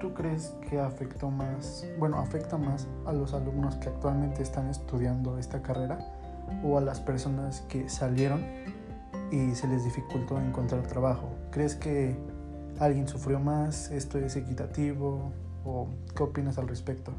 ¿tú 0.00 0.14
crees 0.14 0.54
que 0.68 0.80
afectó 0.80 1.30
más, 1.30 1.86
bueno, 1.98 2.18
afecta 2.18 2.56
más 2.56 2.88
a 3.06 3.12
los 3.12 3.34
alumnos 3.34 3.76
que 3.76 3.90
actualmente 3.90 4.42
están 4.42 4.68
estudiando 4.68 5.38
esta 5.38 5.62
carrera 5.62 5.98
o 6.64 6.78
a 6.78 6.80
las 6.80 7.00
personas 7.00 7.60
que 7.68 7.88
salieron 7.88 8.42
y 9.30 9.54
se 9.54 9.68
les 9.68 9.84
dificultó 9.84 10.40
encontrar 10.40 10.82
trabajo? 10.86 11.28
¿Crees 11.50 11.76
que 11.76 12.16
alguien 12.80 13.06
sufrió 13.06 13.38
más, 13.38 13.90
esto 13.90 14.18
es 14.18 14.34
equitativo 14.36 15.32
o 15.64 15.88
qué 16.16 16.22
opinas 16.22 16.56
al 16.58 16.66
respecto? 16.66 17.12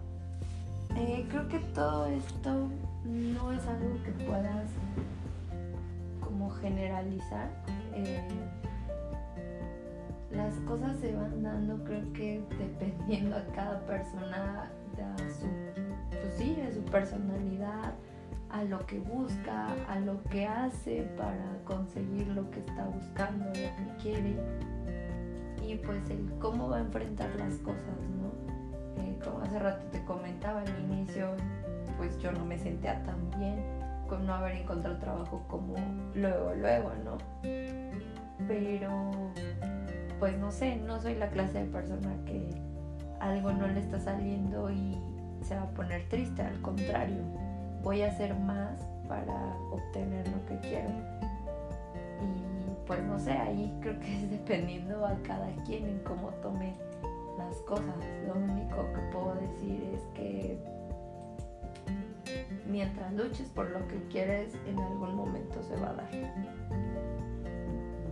Eh, 0.95 1.25
creo 1.29 1.47
que 1.47 1.59
todo 1.59 2.07
esto 2.07 2.67
no 3.05 3.51
es 3.51 3.65
algo 3.67 4.03
que 4.03 4.11
puedas 4.25 4.65
como 6.19 6.49
generalizar. 6.49 7.49
Eh, 7.93 8.27
las 10.31 10.55
cosas 10.61 10.97
se 10.97 11.13
van 11.15 11.43
dando 11.43 11.83
creo 11.83 12.13
que 12.13 12.43
dependiendo 12.57 13.35
a 13.35 13.43
cada 13.53 13.79
persona 13.85 14.71
de 14.95 15.33
su, 15.33 15.47
pues 16.09 16.33
sí, 16.37 16.57
su 16.73 16.83
personalidad, 16.85 17.93
a 18.49 18.63
lo 18.63 18.85
que 18.85 18.99
busca, 18.99 19.67
a 19.87 19.99
lo 19.99 20.21
que 20.23 20.45
hace 20.45 21.03
para 21.17 21.57
conseguir 21.63 22.27
lo 22.27 22.49
que 22.51 22.59
está 22.59 22.85
buscando, 22.85 23.45
lo 23.45 23.53
que 23.53 23.95
quiere 24.01 24.35
y 25.65 25.75
pues 25.75 26.09
el 26.09 26.29
cómo 26.39 26.69
va 26.69 26.77
a 26.77 26.81
enfrentar 26.81 27.29
las 27.37 27.55
cosas, 27.59 27.97
¿no? 28.19 29.01
Eh, 29.01 29.17
como 29.23 29.39
hace 29.39 29.59
rato 29.59 29.85
te 29.91 30.03
comentaba 30.03 30.61
al 30.61 30.79
inicio, 30.91 31.35
pues 31.97 32.17
yo 32.19 32.31
no 32.31 32.43
me 32.45 32.57
sentía 32.57 33.01
tan 33.03 33.29
bien 33.39 33.63
con 34.09 34.25
no 34.25 34.33
haber 34.33 34.57
encontrado 34.57 34.97
trabajo 34.97 35.45
como 35.47 35.75
luego, 36.13 36.53
luego, 36.55 36.91
¿no? 37.05 37.17
Pero, 38.47 39.11
pues 40.21 40.37
no 40.37 40.51
sé, 40.51 40.75
no 40.75 41.01
soy 41.01 41.15
la 41.15 41.31
clase 41.31 41.63
de 41.63 41.65
persona 41.65 42.15
que 42.27 42.47
algo 43.19 43.51
no 43.53 43.65
le 43.65 43.79
está 43.79 43.99
saliendo 43.99 44.69
y 44.69 44.95
se 45.41 45.55
va 45.55 45.63
a 45.63 45.69
poner 45.71 46.07
triste, 46.09 46.43
al 46.43 46.61
contrario, 46.61 47.23
voy 47.81 48.03
a 48.03 48.09
hacer 48.09 48.35
más 48.35 48.79
para 49.07 49.57
obtener 49.71 50.27
lo 50.27 50.45
que 50.45 50.59
quiero. 50.59 50.89
Y 52.21 52.85
pues 52.85 53.01
no 53.01 53.17
sé, 53.17 53.31
ahí 53.31 53.75
creo 53.81 53.99
que 53.99 54.15
es 54.23 54.29
dependiendo 54.29 55.03
a 55.03 55.17
cada 55.23 55.49
quien 55.65 55.87
en 55.87 55.97
cómo 56.03 56.29
tome 56.43 56.75
las 57.39 57.55
cosas. 57.63 57.95
Lo 58.27 58.35
único 58.35 58.77
que 58.93 59.01
puedo 59.11 59.33
decir 59.41 59.89
es 59.91 60.01
que 60.13 60.59
mientras 62.67 63.11
luches 63.13 63.49
por 63.49 63.71
lo 63.71 63.87
que 63.87 63.99
quieres, 64.11 64.53
en 64.67 64.77
algún 64.77 65.15
momento 65.15 65.63
se 65.63 65.75
va 65.77 65.89
a 65.89 65.93
dar. 65.93 66.11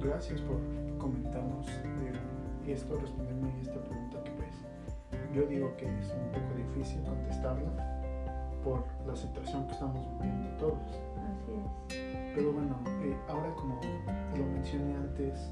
Gracias 0.01 0.41
por 0.41 0.78
comentarnos 0.99 1.67
eh, 1.67 2.71
esto, 2.71 2.99
responderme 2.99 3.49
esta 3.61 3.81
pregunta 3.81 4.23
que 4.23 4.31
pues 4.31 4.53
yo 5.33 5.47
digo 5.47 5.75
que 5.77 5.85
es 5.85 6.11
un 6.11 6.31
poco 6.31 6.55
difícil 6.55 7.01
contestarla 7.03 7.71
por 8.63 8.85
la 9.07 9.15
situación 9.15 9.65
que 9.67 9.73
estamos 9.73 10.05
viviendo 10.19 10.49
todos. 10.57 11.01
Así 11.17 11.51
es. 11.55 12.09
Pero 12.35 12.53
bueno, 12.53 12.79
eh, 13.01 13.15
ahora 13.27 13.53
como 13.55 13.79
lo 14.37 14.45
mencioné 14.45 14.95
antes, 14.95 15.51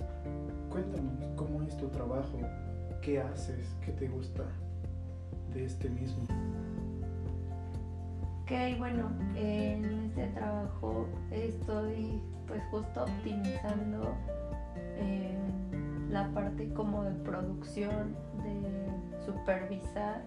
cuéntanos 0.70 1.26
cómo 1.36 1.64
es 1.64 1.76
tu 1.78 1.88
trabajo, 1.88 2.38
qué 3.02 3.20
haces, 3.20 3.76
qué 3.84 3.92
te 3.94 4.08
gusta 4.08 4.44
de 5.54 5.66
este 5.66 5.90
mismo. 5.90 6.24
Ok, 8.44 8.78
bueno, 8.78 9.10
en 9.36 9.84
este 10.06 10.28
trabajo 10.28 11.08
estoy 11.32 12.22
pues 12.48 12.62
justo 12.72 13.04
optimizando 13.04 14.16
eh, 14.96 15.37
la 16.18 16.28
parte 16.34 16.68
como 16.74 17.04
de 17.04 17.12
producción, 17.12 18.16
de 18.44 19.24
supervisar 19.24 20.24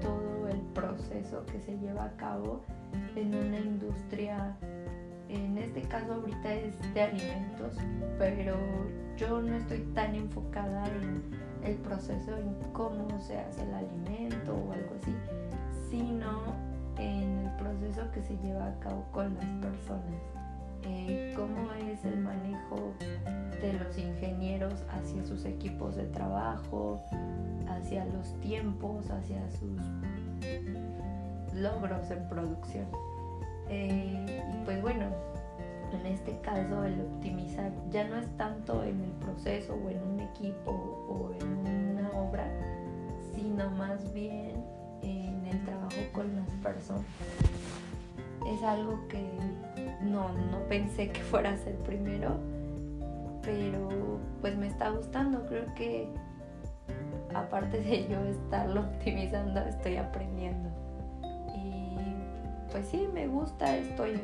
todo 0.00 0.48
el 0.48 0.60
proceso 0.74 1.46
que 1.46 1.60
se 1.60 1.78
lleva 1.78 2.06
a 2.06 2.16
cabo 2.16 2.60
en 3.14 3.34
una 3.36 3.58
industria, 3.58 4.56
en 5.28 5.58
este 5.58 5.82
caso 5.82 6.14
ahorita 6.14 6.54
es 6.54 6.74
de 6.92 7.02
alimentos, 7.02 7.76
pero 8.18 8.56
yo 9.16 9.40
no 9.40 9.54
estoy 9.54 9.82
tan 9.94 10.16
enfocada 10.16 10.88
en 10.88 11.22
el 11.62 11.76
proceso, 11.76 12.36
en 12.36 12.52
cómo 12.72 13.06
se 13.20 13.38
hace 13.38 13.62
el 13.62 13.74
alimento 13.74 14.56
o 14.56 14.72
algo 14.72 14.92
así, 15.00 15.14
sino 15.88 16.40
en 16.98 17.46
el 17.46 17.56
proceso 17.58 18.10
que 18.10 18.22
se 18.22 18.36
lleva 18.38 18.66
a 18.66 18.78
cabo 18.80 19.04
con 19.12 19.36
las 19.36 19.46
personas. 19.64 20.41
Cómo 21.36 21.72
es 21.90 22.04
el 22.04 22.18
manejo 22.18 22.94
de 23.60 23.72
los 23.74 23.96
ingenieros 23.96 24.74
hacia 24.90 25.24
sus 25.24 25.44
equipos 25.44 25.96
de 25.96 26.04
trabajo, 26.04 27.00
hacia 27.68 28.04
los 28.06 28.38
tiempos, 28.40 29.10
hacia 29.10 29.40
sus 29.50 29.80
logros 31.54 32.10
en 32.10 32.28
producción. 32.28 32.86
Eh, 33.68 34.42
y 34.52 34.64
pues 34.64 34.82
bueno, 34.82 35.06
en 35.92 36.06
este 36.06 36.38
caso 36.40 36.84
el 36.84 37.00
optimizar 37.00 37.70
ya 37.90 38.08
no 38.08 38.16
es 38.16 38.28
tanto 38.36 38.82
en 38.82 39.00
el 39.00 39.10
proceso 39.12 39.74
o 39.74 39.90
en 39.90 40.02
un 40.02 40.20
equipo 40.20 40.70
o 40.70 41.30
en 41.40 41.96
una 41.96 42.10
obra, 42.10 42.50
sino 43.34 43.70
más 43.70 44.12
bien 44.12 44.64
en 45.02 45.46
el 45.46 45.64
trabajo 45.64 45.96
con 46.12 46.34
las 46.34 46.50
personas. 46.62 47.04
Es 48.46 48.62
algo 48.62 48.98
que 49.08 49.24
no, 50.02 50.32
no 50.32 50.58
pensé 50.68 51.10
que 51.10 51.20
fuera 51.30 51.52
a 51.52 51.56
ser 51.56 51.76
primero, 51.78 52.36
pero 53.42 54.18
pues 54.40 54.56
me 54.56 54.66
está 54.66 54.90
gustando. 54.90 55.46
Creo 55.46 55.72
que 55.74 56.08
aparte 57.34 57.80
de 57.80 58.08
yo 58.08 58.20
estarlo 58.24 58.80
optimizando, 58.92 59.60
estoy 59.60 59.96
aprendiendo. 59.96 60.68
Y 61.54 61.96
pues 62.70 62.86
sí, 62.86 63.08
me 63.12 63.26
gusta, 63.26 63.76
estoy, 63.76 64.20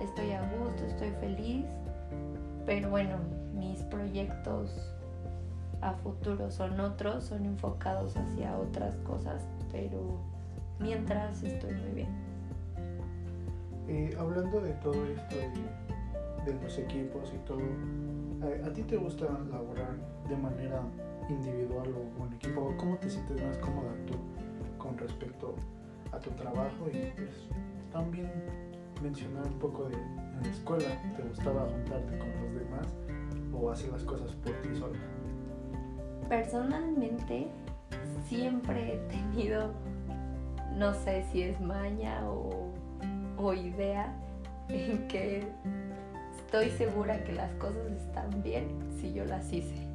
estoy 0.00 0.32
a 0.32 0.42
gusto, 0.42 0.84
estoy 0.86 1.10
feliz. 1.20 1.64
Pero 2.66 2.90
bueno, 2.90 3.16
mis 3.54 3.82
proyectos 3.84 4.94
a 5.80 5.94
futuro 5.94 6.50
son 6.50 6.78
otros, 6.78 7.24
son 7.24 7.46
enfocados 7.46 8.16
hacia 8.16 8.56
otras 8.56 8.96
cosas, 8.98 9.42
pero 9.72 10.20
mientras 10.78 11.42
estoy 11.42 11.74
muy 11.74 11.90
bien. 11.92 12.29
Eh, 13.90 14.14
hablando 14.20 14.60
de 14.60 14.72
todo 14.74 15.04
esto, 15.04 15.36
de, 16.46 16.54
los 16.62 16.78
equipos 16.78 17.32
y 17.34 17.38
todo, 17.38 17.60
¿a, 18.64 18.72
ti 18.72 18.82
te 18.84 18.96
gusta 18.96 19.26
laborar 19.50 19.96
de 20.28 20.36
manera 20.36 20.80
individual 21.28 21.88
o 22.20 22.26
en 22.26 22.32
equipo? 22.34 22.72
¿Cómo 22.76 22.96
te 22.98 23.10
sientes 23.10 23.42
más 23.42 23.58
cómoda 23.58 23.90
tú 24.06 24.14
con 24.78 24.96
respecto 24.96 25.56
a 26.12 26.20
tu 26.20 26.30
trabajo? 26.30 26.86
Y 26.86 27.10
pues 27.16 27.48
también 27.92 28.30
mencionar 29.02 29.44
un 29.44 29.58
poco 29.58 29.88
de 29.88 29.96
en 29.96 30.40
la 30.40 30.48
escuela, 30.48 30.88
¿te 31.16 31.22
gustaba 31.24 31.66
juntarte 31.66 32.16
con 32.16 32.28
los 32.28 32.54
demás 32.54 32.86
o 33.52 33.70
hacer 33.72 33.90
las 33.90 34.04
cosas 34.04 34.30
por 34.36 34.52
ti 34.62 34.68
sola? 34.78 35.00
Personalmente 36.28 37.48
siempre 38.28 38.94
he 38.94 38.98
tenido, 39.08 39.72
no 40.76 40.94
sé 40.94 41.24
si 41.32 41.42
es 41.42 41.60
maña 41.60 42.24
o 42.30 42.69
o 43.42 43.54
idea 43.54 44.12
en 44.68 45.08
que 45.08 45.46
estoy 46.36 46.70
segura 46.70 47.24
que 47.24 47.32
las 47.32 47.50
cosas 47.54 47.86
están 47.92 48.42
bien 48.42 48.66
si 49.00 49.12
yo 49.12 49.24
las 49.24 49.52
hice. 49.52 49.86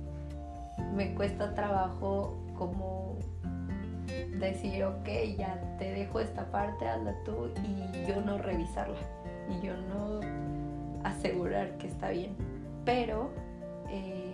Me 0.93 1.13
cuesta 1.15 1.53
trabajo 1.53 2.37
como 2.57 3.17
decir, 4.39 4.83
ok, 4.83 5.07
ya 5.37 5.77
te 5.77 5.91
dejo 5.91 6.19
esta 6.19 6.49
parte, 6.51 6.87
hazla 6.87 7.15
tú 7.23 7.51
y 7.63 8.07
yo 8.07 8.21
no 8.21 8.37
revisarla 8.37 8.97
y 9.49 9.65
yo 9.65 9.75
no 9.77 10.19
asegurar 11.03 11.77
que 11.77 11.87
está 11.87 12.09
bien. 12.09 12.35
Pero, 12.83 13.29
eh, 13.89 14.31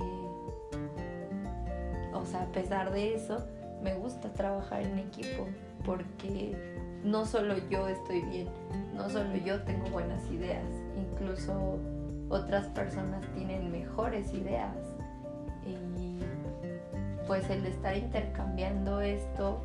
o 2.14 2.26
sea, 2.26 2.44
a 2.44 2.48
pesar 2.48 2.92
de 2.92 3.16
eso, 3.16 3.46
me 3.82 3.94
gusta 3.96 4.32
trabajar 4.34 4.84
en 4.84 5.00
equipo 5.00 5.48
porque 5.84 6.56
no 7.04 7.26
solo 7.26 7.56
yo 7.70 7.88
estoy 7.88 8.22
bien, 8.22 8.48
no 8.94 9.10
solo 9.10 9.36
yo 9.38 9.62
tengo 9.64 9.90
buenas 9.90 10.24
ideas, 10.32 10.66
incluso 10.98 11.80
otras 12.30 12.68
personas 12.68 13.26
tienen 13.34 13.72
mejores 13.72 14.34
ideas. 14.34 14.76
Y 15.66 16.20
pues 17.28 17.50
el 17.50 17.66
estar 17.66 17.96
intercambiando 17.96 19.02
esto, 19.02 19.62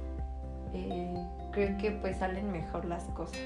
eh, 0.72 1.14
creo 1.52 1.76
que 1.78 1.90
pues 1.92 2.18
salen 2.18 2.52
mejor 2.52 2.84
las 2.84 3.04
cosas. 3.04 3.40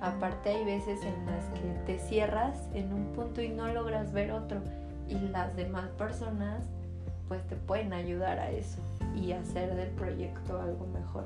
Aparte 0.00 0.50
hay 0.50 0.64
veces 0.64 1.00
en 1.04 1.26
las 1.26 1.44
que 1.60 1.68
te 1.86 1.98
cierras 1.98 2.68
en 2.74 2.92
un 2.92 3.12
punto 3.12 3.40
y 3.40 3.48
no 3.48 3.68
logras 3.68 4.12
ver 4.12 4.32
otro 4.32 4.60
y 5.08 5.14
las 5.14 5.54
demás 5.54 5.88
personas 5.90 6.64
pues 7.28 7.46
te 7.46 7.56
pueden 7.56 7.92
ayudar 7.92 8.38
a 8.38 8.50
eso 8.50 8.78
y 9.14 9.32
hacer 9.32 9.74
del 9.74 9.90
proyecto 9.90 10.60
algo 10.60 10.86
mejor. 10.86 11.24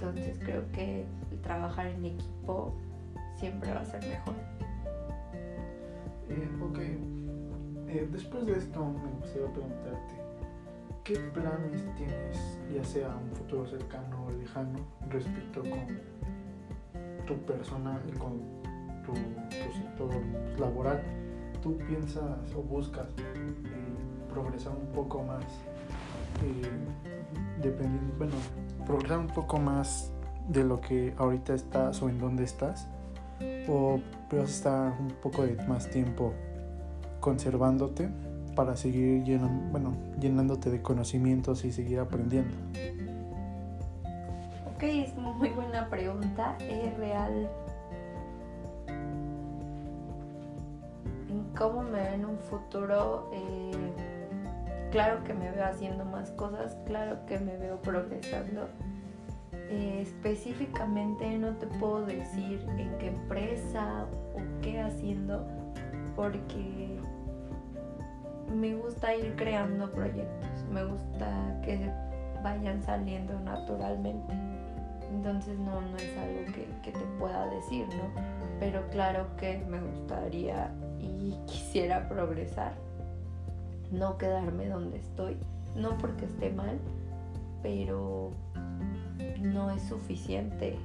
Entonces 0.00 0.38
creo 0.38 0.62
que 0.70 1.06
trabajar 1.42 1.88
en 1.88 2.04
equipo 2.04 2.72
siempre 3.34 3.72
va 3.72 3.80
a 3.80 3.84
ser 3.84 4.00
mejor. 4.06 4.34
Eh, 6.28 6.48
ok, 6.62 6.78
eh, 7.88 8.08
después 8.12 8.46
de 8.46 8.58
esto 8.58 8.84
me 8.84 9.10
gustaría 9.20 9.52
preguntarte, 9.52 10.14
¿qué 11.02 11.18
planes 11.34 11.82
tienes, 11.96 12.60
ya 12.72 12.84
sea 12.84 13.08
un 13.08 13.34
futuro 13.34 13.66
cercano 13.66 14.26
o 14.26 14.30
lejano, 14.30 14.78
respecto 15.08 15.62
con 15.62 15.88
tu 17.26 17.34
personal, 17.44 18.00
con 18.18 18.38
tu, 19.04 19.14
sector 19.72 20.10
laboral? 20.60 21.02
¿Tú 21.60 21.76
piensas 21.78 22.54
o 22.54 22.62
buscas 22.62 23.08
eh, 23.18 24.30
progresar 24.30 24.76
un 24.76 24.92
poco 24.92 25.24
más? 25.24 25.44
dependiendo, 27.60 28.14
bueno, 28.16 28.34
progresar 28.88 29.18
un 29.18 29.28
poco 29.28 29.58
más 29.58 30.10
de 30.48 30.64
lo 30.64 30.80
que 30.80 31.14
ahorita 31.18 31.54
estás 31.54 32.02
o 32.02 32.08
en 32.08 32.18
dónde 32.18 32.44
estás? 32.44 32.88
¿O 33.68 34.00
vas 34.32 34.50
estar 34.50 34.92
un 34.98 35.12
poco 35.22 35.42
de 35.42 35.54
más 35.66 35.88
tiempo 35.90 36.32
conservándote 37.20 38.08
para 38.56 38.76
seguir 38.76 39.22
bueno, 39.70 39.94
llenándote 40.18 40.70
de 40.70 40.82
conocimientos 40.82 41.64
y 41.64 41.70
seguir 41.70 42.00
aprendiendo? 42.00 42.56
Ok, 44.74 44.82
es 44.82 45.14
muy 45.16 45.50
buena 45.50 45.88
pregunta. 45.88 46.56
Es 46.60 46.96
real. 46.96 47.48
Cómo 51.56 51.82
me 51.82 52.00
veo 52.00 52.14
en 52.14 52.24
un 52.24 52.38
futuro, 52.38 53.30
eh, 53.32 54.17
claro 54.90 55.24
que 55.24 55.34
me 55.34 55.50
veo 55.50 55.64
haciendo 55.64 56.04
más 56.04 56.30
cosas, 56.32 56.76
claro 56.86 57.24
que 57.26 57.38
me 57.38 57.56
veo 57.56 57.80
progresando 57.82 58.68
eh, 59.70 60.00
específicamente 60.00 61.36
no 61.36 61.54
te 61.56 61.66
puedo 61.66 62.06
decir 62.06 62.64
en 62.78 62.90
qué 62.98 63.08
empresa 63.08 64.06
o 64.34 64.62
qué 64.62 64.80
haciendo 64.80 65.46
porque 66.16 66.98
me 68.50 68.74
gusta 68.74 69.14
ir 69.14 69.36
creando 69.36 69.90
proyectos, 69.92 70.64
me 70.72 70.84
gusta 70.84 71.60
que 71.62 71.90
vayan 72.42 72.82
saliendo 72.82 73.38
naturalmente. 73.40 74.32
Entonces 75.10 75.58
no, 75.58 75.82
no 75.82 75.96
es 75.98 76.16
algo 76.16 76.52
que, 76.54 76.66
que 76.82 76.92
te 76.92 77.04
pueda 77.18 77.46
decir, 77.50 77.86
¿no? 77.88 78.10
Pero 78.58 78.86
claro 78.88 79.26
que 79.36 79.58
me 79.68 79.80
gustaría 79.80 80.70
y 80.98 81.36
quisiera 81.46 82.08
progresar, 82.08 82.72
no 83.90 84.18
quedarme 84.18 84.68
donde 84.68 84.98
estoy, 84.98 85.36
no 85.74 85.96
porque 85.98 86.26
esté 86.26 86.50
mal, 86.50 86.78
pero 87.62 88.32
no 89.40 89.70
es 89.70 89.82
suficiente. 89.82 90.76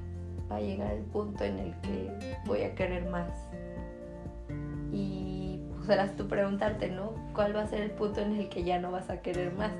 Va 0.50 0.56
a 0.56 0.60
llegar 0.60 0.92
el 0.92 1.04
punto 1.04 1.44
en 1.44 1.58
el 1.58 1.74
que 1.80 2.38
voy 2.46 2.62
a 2.62 2.74
querer 2.74 3.08
más. 3.08 3.30
Y 4.92 5.60
podrás 5.86 6.16
tú 6.16 6.28
preguntarte, 6.28 6.90
¿no? 6.90 7.12
¿Cuál 7.34 7.56
va 7.56 7.62
a 7.62 7.66
ser 7.66 7.80
el 7.82 7.90
punto 7.90 8.20
en 8.20 8.36
el 8.36 8.48
que 8.48 8.64
ya 8.64 8.78
no 8.78 8.90
vas 8.90 9.10
a 9.10 9.20
querer 9.20 9.52
más? 9.54 9.72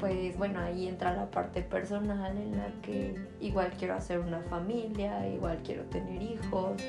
Pues 0.00 0.36
bueno, 0.36 0.58
ahí 0.58 0.88
entra 0.88 1.14
la 1.14 1.30
parte 1.30 1.62
personal 1.62 2.36
en 2.36 2.56
la 2.56 2.72
que 2.82 3.14
igual 3.40 3.70
quiero 3.78 3.94
hacer 3.94 4.18
una 4.18 4.40
familia, 4.42 5.28
igual 5.28 5.60
quiero 5.62 5.84
tener 5.84 6.20
hijos 6.20 6.82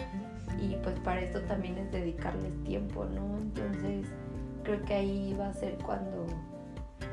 y 0.60 0.76
pues 0.78 1.00
para 1.02 1.22
esto 1.22 1.42
también 1.42 1.78
es 1.78 1.92
dedicarles 1.92 2.52
tiempo, 2.64 3.06
¿no? 3.06 3.38
Entonces 3.38 4.08
creo 4.64 4.82
que 4.84 4.94
ahí 4.94 5.36
va 5.40 5.50
a 5.50 5.54
ser 5.54 5.78
cuando 5.78 6.26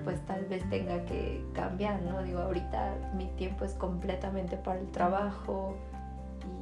pues 0.04 0.24
tal 0.26 0.44
vez 0.46 0.68
tenga 0.70 1.04
que 1.04 1.44
cambiar, 1.52 2.00
¿no? 2.02 2.22
Digo, 2.22 2.40
ahorita 2.40 3.12
mi 3.16 3.26
tiempo 3.36 3.64
es 3.64 3.74
completamente 3.74 4.56
para 4.56 4.80
el 4.80 4.90
trabajo 4.90 5.76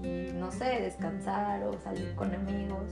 y 0.03 0.33
no 0.35 0.51
sé, 0.51 0.81
descansar 0.81 1.63
o 1.65 1.79
salir 1.79 2.15
con 2.15 2.35
amigos. 2.35 2.91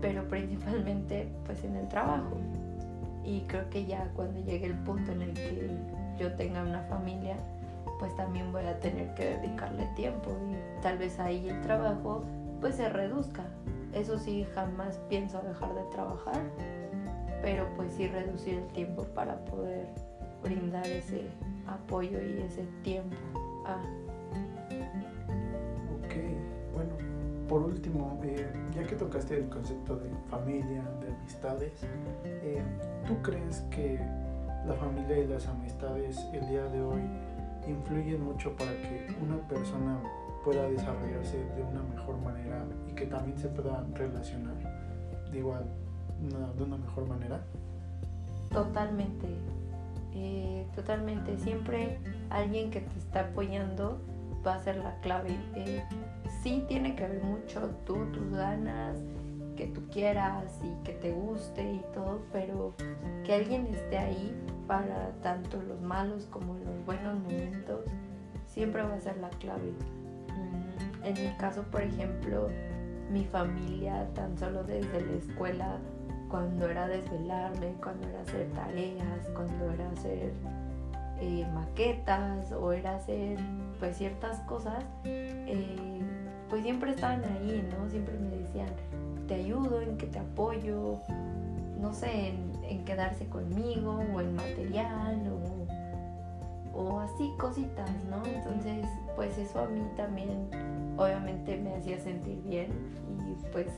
pero 0.00 0.28
principalmente 0.28 1.28
pues 1.46 1.64
en 1.64 1.76
el 1.76 1.88
trabajo. 1.88 2.36
Y 3.24 3.40
creo 3.42 3.68
que 3.70 3.86
ya 3.86 4.08
cuando 4.14 4.40
llegue 4.40 4.66
el 4.66 4.74
punto 4.84 5.12
en 5.12 5.22
el 5.22 5.32
que 5.34 5.70
yo 6.18 6.32
tenga 6.34 6.62
una 6.62 6.82
familia, 6.82 7.36
pues 7.98 8.14
también 8.16 8.52
voy 8.52 8.64
a 8.66 8.78
tener 8.78 9.14
que 9.14 9.36
dedicarle 9.36 9.86
tiempo 9.96 10.30
y 10.50 10.82
tal 10.82 10.98
vez 10.98 11.18
ahí 11.18 11.48
el 11.48 11.60
trabajo 11.62 12.24
pues 12.60 12.76
se 12.76 12.88
reduzca. 12.88 13.44
Eso 13.96 14.18
sí, 14.18 14.46
jamás 14.54 14.98
pienso 15.08 15.40
dejar 15.40 15.74
de 15.74 15.82
trabajar, 15.90 16.42
pero 17.42 17.66
pues 17.76 17.92
sí 17.94 18.06
reducir 18.06 18.58
el 18.58 18.66
tiempo 18.68 19.04
para 19.14 19.42
poder 19.46 19.88
brindar 20.42 20.86
ese 20.86 21.28
apoyo 21.66 22.20
y 22.20 22.42
ese 22.42 22.64
tiempo 22.82 23.16
a 23.64 23.80
por 27.48 27.62
último, 27.62 28.20
eh, 28.24 28.44
ya 28.74 28.82
que 28.82 28.96
tocaste 28.96 29.38
el 29.38 29.48
concepto 29.48 29.96
de 29.96 30.10
familia, 30.28 30.82
de 31.00 31.14
amistades, 31.14 31.72
eh, 32.24 32.60
¿tú 33.06 33.14
crees 33.22 33.60
que 33.70 34.00
la 34.66 34.74
familia 34.74 35.18
y 35.18 35.26
las 35.28 35.46
amistades 35.46 36.26
el 36.32 36.48
día 36.48 36.64
de 36.64 36.82
hoy 36.82 37.02
influyen 37.68 38.24
mucho 38.24 38.54
para 38.56 38.72
que 38.72 39.14
una 39.22 39.36
persona 39.48 39.98
pueda 40.46 40.68
desarrollarse 40.68 41.38
de 41.56 41.62
una 41.64 41.82
mejor 41.82 42.16
manera 42.18 42.64
y 42.88 42.94
que 42.94 43.06
también 43.06 43.36
se 43.36 43.48
pueda 43.48 43.84
relacionar 43.94 44.54
de 45.32 45.38
igual, 45.38 45.64
de 46.56 46.62
una 46.62 46.76
mejor 46.76 47.08
manera? 47.08 47.40
Totalmente, 48.52 49.26
eh, 50.14 50.64
totalmente. 50.72 51.36
Siempre 51.38 51.98
alguien 52.30 52.70
que 52.70 52.80
te 52.82 52.96
está 52.96 53.22
apoyando 53.22 54.00
va 54.46 54.54
a 54.54 54.60
ser 54.60 54.76
la 54.76 54.94
clave 55.00 55.36
sí 56.44 56.64
tiene 56.68 56.94
que 56.94 57.08
ver 57.08 57.24
mucho 57.24 57.68
tú, 57.84 58.06
tus 58.12 58.30
ganas, 58.30 58.96
que 59.56 59.66
tú 59.66 59.82
quieras 59.90 60.60
y 60.62 60.84
que 60.84 60.92
te 60.92 61.10
guste 61.10 61.72
y 61.72 61.84
todo, 61.92 62.20
pero 62.32 62.72
que 63.24 63.34
alguien 63.34 63.66
esté 63.66 63.98
ahí 63.98 64.32
para 64.68 65.10
tanto 65.24 65.60
los 65.60 65.80
malos 65.80 66.26
como 66.26 66.54
los 66.54 66.86
buenos 66.86 67.18
momentos, 67.18 67.80
siempre 68.46 68.84
va 68.84 68.94
a 68.94 69.00
ser 69.00 69.16
la 69.16 69.30
clave. 69.30 69.72
En 71.06 71.14
mi 71.14 71.32
caso, 71.36 71.62
por 71.70 71.82
ejemplo, 71.82 72.48
mi 73.10 73.24
familia, 73.24 74.08
tan 74.14 74.36
solo 74.36 74.64
desde 74.64 75.06
la 75.06 75.12
escuela, 75.12 75.78
cuando 76.28 76.68
era 76.68 76.88
desvelarme, 76.88 77.74
cuando 77.80 78.08
era 78.08 78.22
hacer 78.22 78.50
tareas, 78.50 79.28
cuando 79.32 79.70
era 79.70 79.88
hacer 79.90 80.32
eh, 81.20 81.46
maquetas 81.54 82.50
o 82.50 82.72
era 82.72 82.96
hacer 82.96 83.38
pues 83.78 83.96
ciertas 83.96 84.40
cosas, 84.40 84.84
eh, 85.04 86.00
pues 86.48 86.64
siempre 86.64 86.90
estaban 86.90 87.22
ahí, 87.24 87.64
¿no? 87.70 87.88
Siempre 87.88 88.18
me 88.18 88.36
decían, 88.38 88.70
te 89.28 89.34
ayudo, 89.34 89.80
en 89.82 89.96
que 89.98 90.06
te 90.06 90.18
apoyo, 90.18 90.98
no 91.80 91.92
sé, 91.92 92.30
en, 92.30 92.84
quedarse 92.84 93.26
conmigo 93.26 94.00
o 94.14 94.20
en 94.20 94.36
material 94.36 95.20
o, 96.72 96.78
o 96.78 97.00
así 97.00 97.32
cositas, 97.36 97.90
¿no? 98.08 98.24
Entonces, 98.24 98.86
pues 99.16 99.36
eso 99.38 99.60
a 99.60 99.66
mí 99.66 99.82
también 99.96 100.48
obviamente 100.96 101.56
me 101.56 101.74
hacía 101.74 101.98
sentir 101.98 102.42
bien 102.42 102.68
y 103.28 103.52
pues 103.52 103.68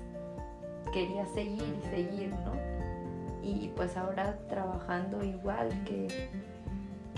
quería 0.92 1.26
seguir 1.26 1.62
y 1.62 1.88
seguir, 1.88 2.30
¿no? 2.44 2.52
Y 3.42 3.72
pues 3.76 3.96
ahora 3.96 4.38
trabajando 4.48 5.24
igual 5.24 5.68
que 5.84 6.28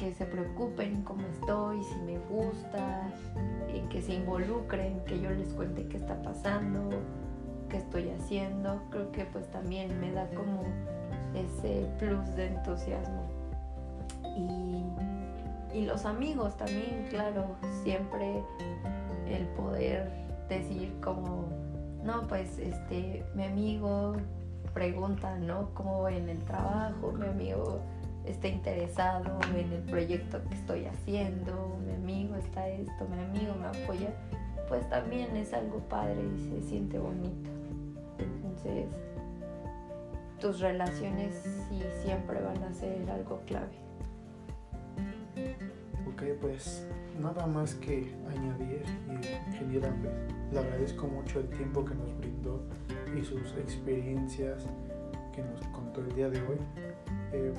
que 0.01 0.15
se 0.15 0.25
preocupen 0.25 1.03
cómo 1.03 1.21
estoy, 1.27 1.85
si 1.85 1.97
me 2.01 2.19
gusta, 2.31 3.07
eh, 3.69 3.85
que 3.91 4.01
se 4.01 4.15
involucren, 4.15 4.99
que 5.05 5.21
yo 5.21 5.29
les 5.29 5.53
cuente 5.53 5.87
qué 5.89 5.99
está 5.99 6.21
pasando, 6.23 6.89
qué 7.69 7.77
estoy 7.77 8.09
haciendo. 8.09 8.81
Creo 8.91 9.13
que 9.13 9.27
pues 9.27 9.47
también 9.51 10.01
me 10.01 10.11
da 10.13 10.27
como 10.31 10.63
ese 11.35 11.87
plus 11.99 12.35
de 12.35 12.47
entusiasmo. 12.47 13.29
Y, 14.25 15.79
y 15.79 15.85
los 15.85 16.07
amigos 16.07 16.57
también, 16.57 17.07
claro, 17.11 17.57
siempre 17.83 18.43
el 19.31 19.47
poder 19.49 20.11
decir 20.49 20.93
como, 21.03 21.49
no, 22.03 22.27
pues 22.27 22.59
este, 22.59 23.25
mi 23.35 23.45
amigo 23.45 24.15
pregunta, 24.75 25.37
¿no? 25.39 25.71
¿Cómo 25.75 26.09
en 26.09 26.29
el 26.29 26.39
trabajo? 26.45 27.13
Mi 27.13 27.27
amigo 27.27 27.81
está 28.25 28.49
interesado 28.49 29.39
en 29.57 29.73
el 29.73 29.83
proyecto 29.83 30.43
que 30.49 30.55
estoy 30.55 30.87
haciendo, 30.87 31.79
mi 31.85 31.95
amigo 31.95 32.37
está 32.37 32.69
esto, 32.69 33.07
mi 33.09 33.23
amigo 33.23 33.55
me 33.55 33.67
apoya, 33.67 34.11
pues 34.69 34.89
también 34.89 35.37
es 35.37 35.53
algo 35.53 35.79
padre 35.89 36.21
y 36.37 36.49
se 36.49 36.69
siente 36.69 36.99
bonito. 36.99 37.51
Entonces, 38.19 38.87
tus 40.41 40.61
relaciones 40.61 41.35
sí 41.69 41.83
siempre 42.03 42.41
van 42.41 42.63
a 42.63 42.73
ser 42.73 43.11
algo 43.11 43.41
clave. 43.47 43.79
Ok, 46.09 46.23
pues 46.41 46.87
nada 47.21 47.47
más 47.47 47.75
que 47.77 48.15
añadir 48.29 48.83
y 49.09 49.51
ingeniera, 49.51 49.95
pues, 50.01 50.13
le 50.53 50.59
agradezco 50.59 51.07
mucho 51.07 51.41
el 51.41 51.49
tiempo 51.51 51.85
que 51.85 51.95
nos 51.95 52.17
brindó 52.19 52.61
y 53.17 53.23
sus 53.23 53.53
experiencias 53.57 54.67
que 55.35 55.43
nos 55.43 55.61
contó 55.69 56.01
el 56.01 56.15
día 56.15 56.29
de 56.29 56.41
hoy. 56.41 56.59
Eh, 57.33 57.53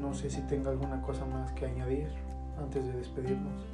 no 0.00 0.14
sé 0.14 0.30
si 0.30 0.40
tenga 0.42 0.70
alguna 0.70 1.00
cosa 1.02 1.24
más 1.26 1.52
que 1.52 1.66
añadir 1.66 2.08
antes 2.58 2.86
de 2.86 2.92
despedirnos. 2.94 3.64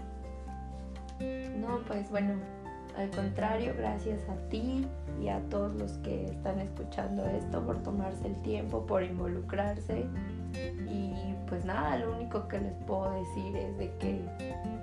No, 1.61 1.81
pues 1.87 2.11
bueno, 2.11 2.35
al 2.97 3.11
contrario, 3.11 3.75
gracias 3.77 4.29
a 4.29 4.37
ti 4.49 4.87
y 5.21 5.29
a 5.29 5.41
todos 5.49 5.75
los 5.75 5.93
que 5.99 6.27
están 6.27 6.59
escuchando 6.61 7.25
esto 7.27 7.65
por 7.65 7.83
tomarse 7.83 8.27
el 8.27 8.41
tiempo, 8.43 8.87
por 8.87 9.03
involucrarse. 9.03 10.07
Pues 11.49 11.65
nada, 11.65 11.97
lo 11.99 12.15
único 12.15 12.47
que 12.49 12.61
les 12.61 12.75
puedo 12.87 13.11
decir 13.13 13.57
es 13.57 13.77
de 13.79 13.91
que 13.99 14.25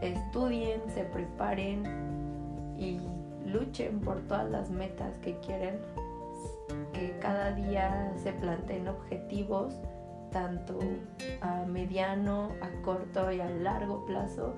estudien, 0.02 0.82
se 0.94 1.04
preparen 1.04 1.84
y 2.78 3.00
luchen 3.46 4.00
por 4.02 4.22
todas 4.22 4.50
las 4.50 4.70
metas 4.70 5.18
que 5.20 5.38
quieren, 5.40 5.80
que 6.94 7.18
cada 7.20 7.52
día 7.52 8.12
se 8.18 8.34
planteen 8.34 8.88
objetivos 8.88 9.76
tanto 10.32 10.80
a 11.42 11.64
mediano, 11.66 12.50
a 12.62 12.82
corto 12.84 13.32
y 13.32 13.40
a 13.40 13.50
largo 13.50 14.06
plazo 14.06 14.54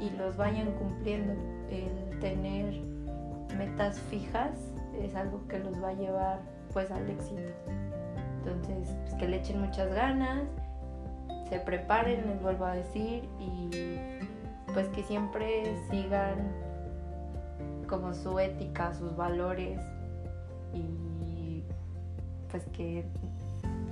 y 0.00 0.10
los 0.16 0.36
vayan 0.36 0.72
cumpliendo. 0.72 1.34
El 1.70 2.18
tener 2.20 2.80
metas 3.58 3.98
fijas 3.98 4.72
es 5.00 5.14
algo 5.14 5.46
que 5.48 5.58
los 5.58 5.82
va 5.82 5.90
a 5.90 5.94
llevar 5.94 6.40
pues 6.72 6.90
al 6.90 7.10
éxito. 7.10 7.42
Entonces, 8.38 8.96
pues, 9.02 9.14
que 9.14 9.28
le 9.28 9.36
echen 9.36 9.60
muchas 9.60 9.92
ganas, 9.94 10.42
se 11.52 11.60
preparen, 11.60 12.26
les 12.28 12.40
vuelvo 12.40 12.64
a 12.64 12.72
decir, 12.72 13.28
y 13.38 13.68
pues 14.72 14.88
que 14.88 15.02
siempre 15.02 15.76
sigan 15.90 16.50
como 17.86 18.14
su 18.14 18.38
ética, 18.38 18.94
sus 18.94 19.14
valores 19.14 19.78
y 20.72 21.62
pues 22.50 22.64
que 22.72 23.04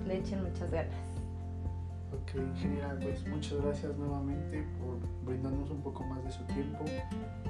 le 0.07 0.17
echen 0.17 0.43
muchas 0.43 0.71
ganas. 0.71 0.95
Ok, 2.15 2.41
genial, 2.57 2.99
pues 3.03 3.29
muchas 3.29 3.61
gracias 3.61 3.95
nuevamente 3.99 4.65
por 4.81 4.97
brindarnos 5.27 5.69
un 5.69 5.83
poco 5.83 6.03
más 6.05 6.25
de 6.25 6.31
su 6.31 6.43
tiempo 6.45 6.83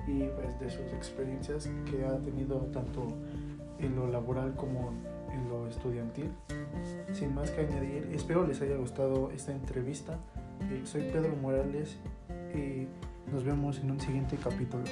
y 0.08 0.24
pues 0.24 0.58
de 0.58 0.70
sus 0.70 0.92
experiencias 0.92 1.70
que 1.88 2.04
ha 2.04 2.18
tenido 2.18 2.56
tanto 2.72 3.06
en 3.78 3.94
lo 3.94 4.08
laboral 4.08 4.56
como 4.56 4.90
en 5.32 5.48
lo 5.48 5.68
estudiantil. 5.68 6.32
Sin 7.12 7.34
más 7.34 7.50
que 7.50 7.62
añadir, 7.62 8.08
espero 8.12 8.46
les 8.46 8.60
haya 8.60 8.76
gustado 8.76 9.30
esta 9.30 9.52
entrevista. 9.52 10.18
Eh, 10.70 10.82
soy 10.84 11.02
Pedro 11.02 11.34
Morales 11.36 11.98
y 12.54 12.86
nos 13.32 13.44
vemos 13.44 13.78
en 13.78 13.90
un 13.90 14.00
siguiente 14.00 14.36
capítulo. 14.36 14.84